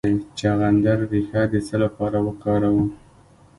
[0.05, 0.09] د
[0.39, 2.87] چغندر ریښه د څه لپاره وکاروم؟